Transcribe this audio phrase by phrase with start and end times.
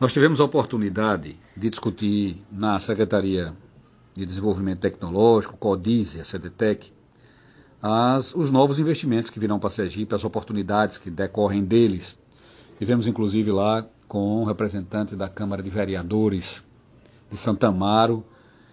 [0.00, 3.54] Nós tivemos a oportunidade de discutir na Secretaria
[4.14, 6.90] de Desenvolvimento Tecnológico, CODISE, a CDTEC,
[7.82, 12.18] as, os novos investimentos que virão para Sergipe, as oportunidades que decorrem deles.
[12.78, 16.64] Tivemos inclusive lá com um representante da Câmara de Vereadores
[17.30, 18.24] de Santa Amaro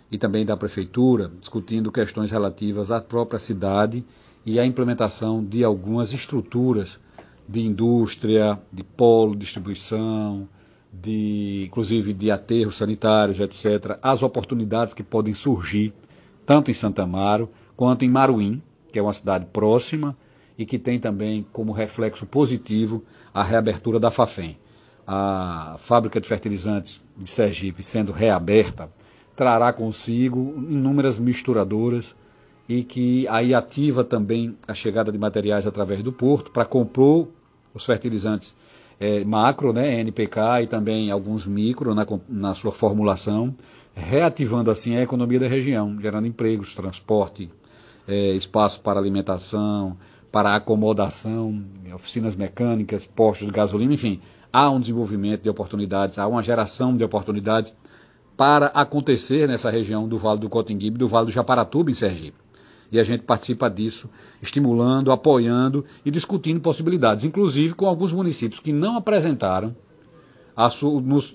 [0.10, 4.02] e também da Prefeitura, discutindo questões relativas à própria cidade
[4.46, 6.98] e à implementação de algumas estruturas
[7.46, 10.48] de indústria, de polo, distribuição,
[10.92, 15.94] de inclusive de aterros sanitários, etc., as oportunidades que podem surgir
[16.46, 18.62] tanto em Santa Amaro quanto em Maruim,
[18.92, 20.16] que é uma cidade próxima
[20.58, 23.04] e que tem também como reflexo positivo
[23.34, 24.58] a reabertura da Fafem.
[25.06, 28.90] A fábrica de fertilizantes de Sergipe sendo reaberta
[29.36, 32.16] trará consigo inúmeras misturadoras
[32.68, 37.30] e que aí ativa também a chegada de materiais através do porto para compor
[37.74, 38.56] os fertilizantes
[39.00, 43.56] é, macro, né, NPK e também alguns micro na, na sua formulação,
[43.94, 47.50] reativando assim a economia da região, gerando empregos, transporte,
[48.08, 49.98] é, espaço para alimentação,
[50.32, 51.64] para acomodação,
[51.94, 54.20] oficinas mecânicas, postos de gasolina, enfim,
[54.52, 57.74] há um desenvolvimento de oportunidades, há uma geração de oportunidades
[58.36, 62.47] para acontecer nessa região do Vale do Cotinguibe, do Vale do Japaratuba, em Sergipe
[62.92, 64.10] e a gente participa disso,
[64.42, 69.76] estimulando, apoiando e discutindo possibilidades, inclusive com alguns municípios que não apresentaram,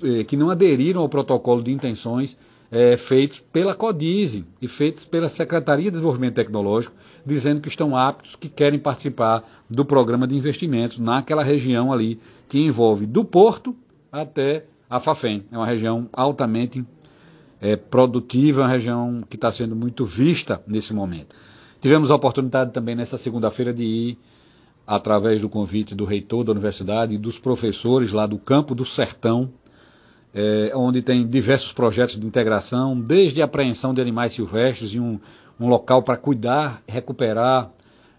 [0.03, 2.37] eh, que não aderiram ao protocolo de intenções
[2.71, 6.95] eh, feitos pela CODISE e feitos pela Secretaria de Desenvolvimento Tecnológico,
[7.25, 12.59] dizendo que estão aptos, que querem participar do programa de investimentos naquela região ali, que
[12.59, 13.77] envolve do Porto
[14.11, 15.45] até a Fafem.
[15.53, 16.85] É uma região altamente
[17.63, 21.37] é, produtiva, uma região que está sendo muito vista nesse momento.
[21.81, 24.19] Tivemos a oportunidade também nessa segunda-feira de ir,
[24.85, 29.53] através do convite do reitor da universidade e dos professores lá do Campo do Sertão,
[30.35, 35.21] é, onde tem diversos projetos de integração, desde a apreensão de animais silvestres e um,
[35.61, 37.71] um local para cuidar, recuperar,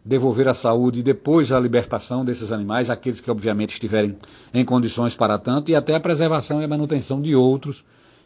[0.05, 4.15] devolver a saúde e depois a libertação desses animais, aqueles que obviamente estiverem
[4.53, 7.83] em condições para tanto, e até a preservação e a manutenção de outros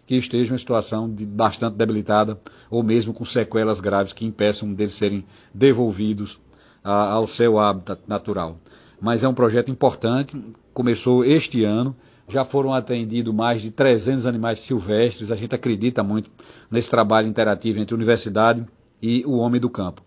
[0.07, 2.39] que estejam em situação de bastante debilitada
[2.71, 5.23] ou mesmo com sequelas graves que impeçam deles serem
[5.53, 6.39] devolvidos
[6.83, 8.57] a, ao seu hábitat natural.
[8.99, 10.41] Mas é um projeto importante,
[10.73, 11.95] começou este ano,
[12.29, 15.31] já foram atendidos mais de 300 animais silvestres.
[15.31, 16.31] A gente acredita muito
[16.71, 18.65] nesse trabalho interativo entre a universidade
[19.01, 20.01] e o homem do campo.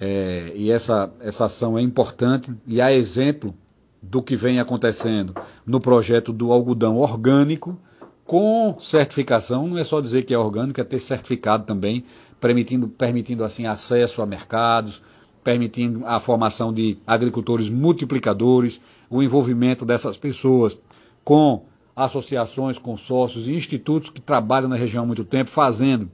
[0.00, 3.54] É, e essa, essa ação é importante e há exemplo
[4.00, 7.78] do que vem acontecendo no projeto do algodão orgânico,
[8.24, 12.04] com certificação, não é só dizer que é orgânico, é ter certificado também,
[12.40, 15.02] permitindo, permitindo assim acesso a mercados,
[15.42, 18.80] permitindo a formação de agricultores multiplicadores,
[19.10, 20.78] o envolvimento dessas pessoas
[21.24, 26.10] com associações, consórcios e institutos que trabalham na região há muito tempo, fazendo,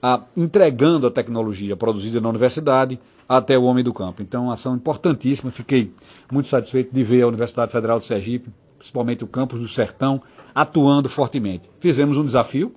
[0.00, 2.98] a, entregando a tecnologia produzida na universidade
[3.28, 4.22] até o homem do campo.
[4.22, 5.50] Então, uma ação importantíssima.
[5.50, 5.92] Fiquei
[6.32, 8.48] muito satisfeito de ver a Universidade Federal de Sergipe
[8.78, 10.22] principalmente o campus do Sertão,
[10.54, 11.68] atuando fortemente.
[11.80, 12.74] Fizemos um desafio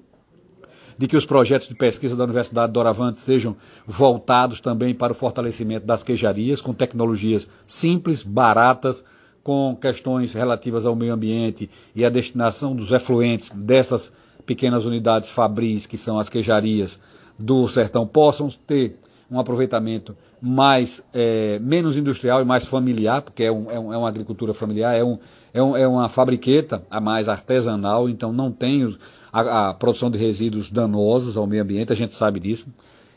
[0.97, 3.55] de que os projetos de pesquisa da Universidade Doravante sejam
[3.87, 9.03] voltados também para o fortalecimento das queijarias, com tecnologias simples, baratas,
[9.43, 14.13] com questões relativas ao meio ambiente e à destinação dos efluentes dessas
[14.45, 16.99] pequenas unidades fabris, que são as queijarias
[17.39, 18.99] do sertão, possam ter
[19.31, 23.97] um aproveitamento mais é, menos industrial e mais familiar, porque é, um, é, um, é
[23.97, 25.17] uma agricultura familiar, é, um,
[25.53, 28.93] é, é uma fabriqueta a mais artesanal, então não tem
[29.31, 32.67] a, a, produção de resíduos danosos ao meio ambiente, a gente sabe disso.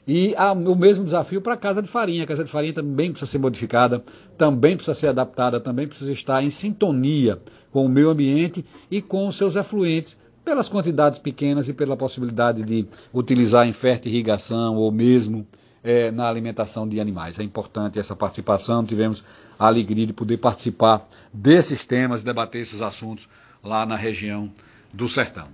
[0.07, 0.35] E
[0.67, 2.25] o mesmo desafio para a casa de farinha.
[2.25, 4.05] A casa de farinha também precisa ser modificada,
[4.37, 7.41] também precisa ser adaptada, também precisa estar em sintonia
[7.73, 12.63] com o meio ambiente e com os seus efluentes, pelas quantidades pequenas e pela possibilidade
[12.63, 15.47] de utilizar em fértil irrigação ou mesmo
[15.85, 17.39] é, na alimentação de animais.
[17.39, 19.23] É importante essa participação, tivemos
[19.59, 23.29] a alegria de poder participar desses temas, debater esses assuntos
[23.63, 24.51] lá na região
[24.93, 25.49] do Sertão.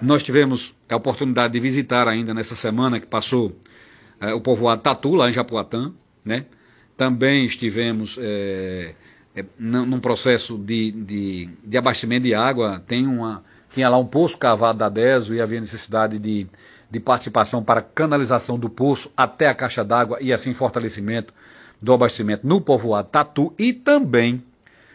[0.00, 3.54] Nós tivemos a oportunidade de visitar ainda nessa semana que passou
[4.20, 5.92] é, o povoado Tatu, lá em Japuatã,
[6.24, 6.46] né?
[6.96, 8.94] Também estivemos é,
[9.36, 14.36] é, num processo de, de, de, abastecimento de água, tem uma, tinha lá um poço
[14.36, 16.48] cavado da DESO e havia necessidade de
[16.90, 21.32] de participação para canalização do poço até a caixa d'água e assim fortalecimento
[21.80, 24.42] do abastecimento no povoado Tatu e também,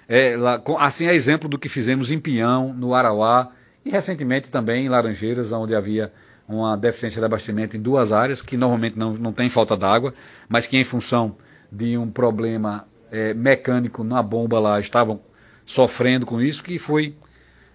[0.07, 0.35] é,
[0.79, 3.51] assim é exemplo do que fizemos em Pião, no Arauá
[3.85, 6.11] e recentemente também em Laranjeiras, onde havia
[6.47, 10.13] uma deficiência de abastecimento em duas áreas, que normalmente não, não tem falta d'água,
[10.49, 11.37] mas que em função
[11.71, 15.21] de um problema é, mecânico na bomba lá estavam
[15.65, 17.15] sofrendo com isso, que foi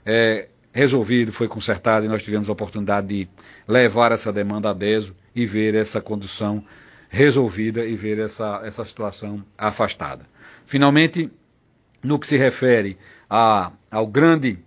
[0.05, 3.29] é, resolvido, foi consertado e nós tivemos a oportunidade de
[3.67, 6.65] levar essa demanda a DESO e ver essa condução
[7.09, 10.27] resolvida e ver essa, essa situação afastada.
[10.67, 11.31] Finalmente,
[12.03, 12.99] no que se refere
[13.29, 14.59] a, ao grande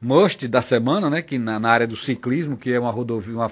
[0.00, 3.50] must da semana, né, que na, na, área do ciclismo, que é uma rodovia, uma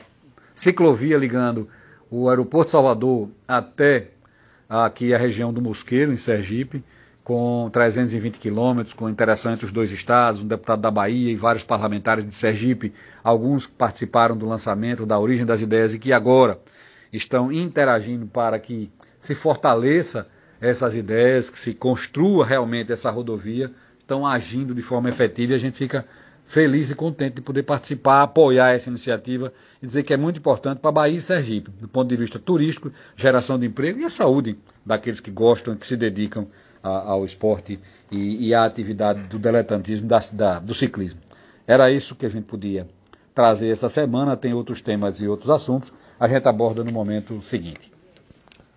[0.54, 1.68] ciclovia ligando
[2.10, 4.08] o aeroporto Salvador até
[4.68, 6.82] aqui a região do Mosqueiro, em Sergipe,
[7.28, 11.62] com 320 quilômetros, com interação entre os dois estados, um deputado da Bahia e vários
[11.62, 16.58] parlamentares de Sergipe, alguns participaram do lançamento, da origem das ideias e que agora
[17.12, 20.26] estão interagindo para que se fortaleça
[20.58, 23.70] essas ideias, que se construa realmente essa rodovia,
[24.00, 26.06] estão agindo de forma efetiva e a gente fica
[26.44, 29.52] feliz e contente de poder participar, apoiar essa iniciativa
[29.82, 32.90] e dizer que é muito importante para Bahia e Sergipe, do ponto de vista turístico,
[33.14, 36.48] geração de emprego e a saúde daqueles que gostam, que se dedicam
[36.82, 37.78] a, ao esporte
[38.10, 41.20] e, e, à atividade do diletantismo, da, da, do ciclismo.
[41.66, 42.88] Era isso que a gente podia
[43.34, 47.92] trazer essa semana, tem outros temas e outros assuntos, a gente aborda no momento seguinte.